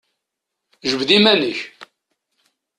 [0.89, 1.59] Jbed iman-ik!